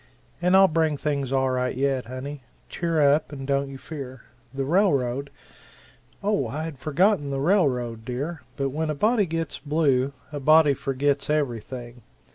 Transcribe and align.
And 0.41 0.57
I'll 0.57 0.67
bring 0.67 0.97
things 0.97 1.31
all 1.31 1.51
right 1.51 1.77
yet, 1.77 2.05
honey 2.07 2.41
cheer 2.69 2.99
up 3.01 3.31
and 3.31 3.45
don't 3.45 3.69
you 3.69 3.77
fear. 3.77 4.23
The 4.51 4.65
railroad" 4.65 5.29
"Oh, 6.23 6.47
I 6.47 6.63
had 6.63 6.79
forgotten 6.79 7.29
the 7.29 7.39
railroad, 7.39 8.03
dear, 8.03 8.41
but 8.57 8.69
when 8.69 8.89
a 8.89 8.95
body 8.95 9.27
gets 9.27 9.59
blue, 9.59 10.13
a 10.31 10.39
body 10.39 10.73
forgets 10.73 11.29
everything. 11.29 12.01